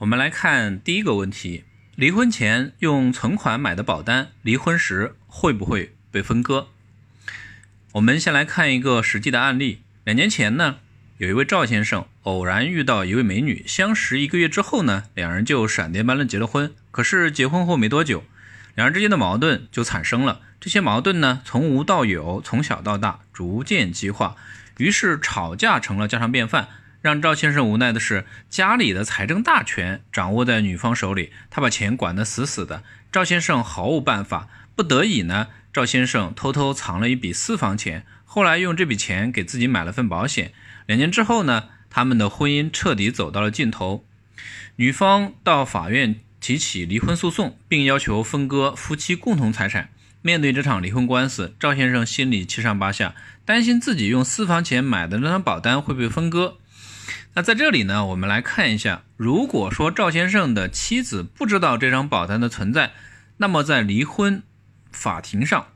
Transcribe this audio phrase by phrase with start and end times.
[0.00, 1.64] 我们来看第一个问题：
[1.94, 6.66] 离婚前用存款买的保单，离婚时会不会被分割？
[7.92, 9.80] 我们先来看一个实际的案例。
[10.04, 10.76] 两年前呢，
[11.16, 16.74] 有一位赵先生偶然遇到一位美女，相识一个月之后呢，两人就闪电般的结了婚。
[16.90, 18.22] 可是结婚后没多久，
[18.74, 20.42] 两人之间的矛盾就产生了。
[20.60, 24.36] 这些矛盾呢，从无到有，从小到大，逐渐激化，
[24.76, 26.68] 于是吵架成了家常便饭。
[27.06, 32.82] 让赵先生无奈的是，家里的财政大权掌握在女方手里，他把钱管得死死的。
[33.12, 40.52] 赵先生毫无办法，不得已呢，赵先生偷偷藏了一笔私房钱，后来用这笔钱给自己买了份保险。
[40.86, 44.04] 两年之后呢，他们的婚姻彻底走到了尽头。
[44.74, 49.90] 女方到法院提起离婚诉讼，并要求分割夫妻共同财产。
[50.22, 53.14] 面对这场离婚官司，赵先生心里七上八下，
[53.44, 56.58] 担心自己用私房钱买的那张保单会被分割。
[57.36, 62.92] 那在这里呢，我们来看一下，如果说赵先生的妻子不知道这张保单的存在，
[63.36, 64.42] 那么在离婚
[64.90, 65.66] 法庭上，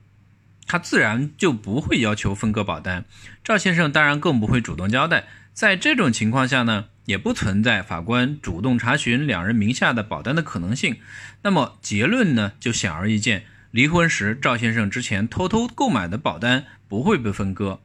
[0.67, 3.05] 他自然就不会要求分割保单。
[3.45, 5.27] 赵先生当然更不会主动交代。
[5.53, 10.97] 在这种情况下呢，也不存在法官主动查询两人名下的保单的可能性。
[11.43, 17.81] 那么结论呢，就显而易见，离婚时赵先生之前偷偷购买的保单不会被分割。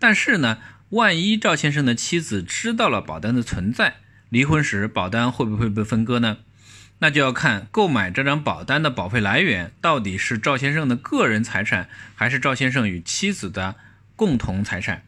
[0.00, 0.58] 但是呢？
[0.90, 6.38] 万一赵先生的妻子知道了保单的存在，离婚时保单会不会被分割呢？
[6.98, 13.76] 那就要看购买这张保单的保费来源到底是赵先生的个人财产，还是赵先生与妻子的
[14.16, 15.04] 共同财产。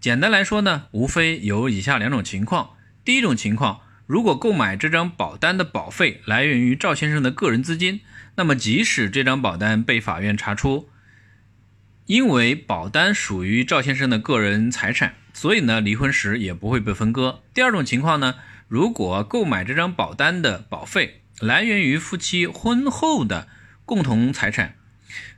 [0.00, 2.70] 简单来说呢，无非有以下两种情况：
[3.04, 8.00] 第一种情况，如果购买这张保单的保费来源于赵先生的个人资金，
[8.34, 10.89] 那么即使这张保单被法院查出，
[12.10, 15.14] 因为保单属于赵先生的个人财产。
[15.32, 17.40] 所以呢，离婚时也不会被分割。
[17.54, 18.34] 第二种情况呢，
[18.66, 23.46] 如果购买这张保单的保费来源于夫妻婚后的
[23.84, 24.74] 共同财产，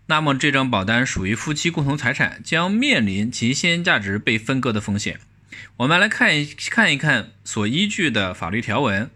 [0.06, 5.20] 那么这张保单属于夫妻共同财产，将面临其现金价值被分割的风险。
[5.76, 9.04] 我们来看一看一看所依据的法律条文：《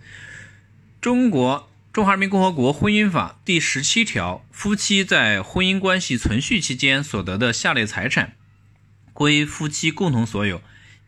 [1.01, 8.35] 中国中华人民共和国婚姻法》第十七条，夫妻在婚姻关系存续期间所得的下列财产。
[9.15, 10.61] 归夫妻共同所有：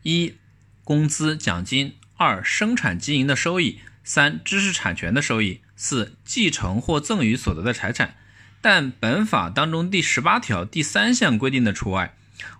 [0.02, 0.36] 一、
[0.84, 8.14] 工资奖金；二、生产经营的收益；三、知识产权的收益；四、继承或赠与所得的财产。
[8.62, 12.14] 但本法当中第十八条第三项规定的除外。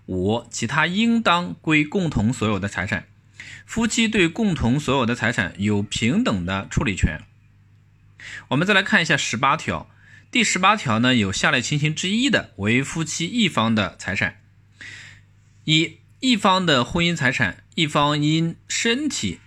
[0.05, 3.05] 五、其他应当归共同所有的财产。
[3.65, 7.23] 夫妻对共同所有的财产有平等的处理权。
[8.49, 9.89] 我们再来看一下十八条。
[10.31, 14.41] 第十八条呢，有下列情形之一的为夫妻一方的财产。
[15.63, 19.39] 一一方的婚姻财产，一方因身体；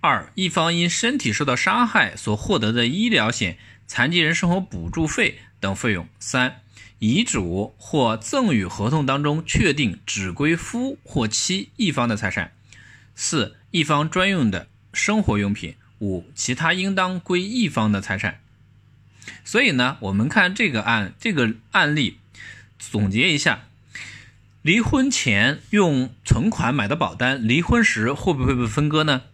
[0.00, 6.62] 二一方因身体受到伤害所获得的医疗险、残疾人生活补助费等费用；三
[6.98, 12.48] 遗嘱或赠与合同当中确定只归夫或妻一方的财产；
[13.14, 18.40] 四一方专用的生活用品；五其他应当归一方的财产。
[19.44, 22.18] 所以呢，我们看这个案这个案例，
[22.78, 23.64] 总结一下。
[24.62, 29.24] 离婚前用存款买的保单，离婚时会不会被分割呢？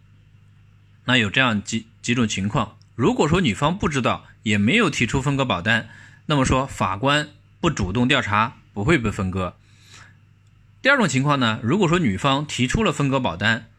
[1.05, 5.89] 那有这样几几种情况：如果说女方不知道，也没有提出分割保单，
[6.27, 7.29] 那么说法官
[7.61, 9.57] 不主动调查，不会被分割。
[10.83, 13.70] 第二种情况呢，如果说女方提出了分割保单，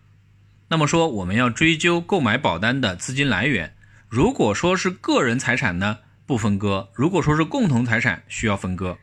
[0.71, 3.75] 那么说我们要追究购买保单的资金来源。
[4.07, 8.97] 如果说是个人财产呢，不分割；如果说是共同财产，需要分割。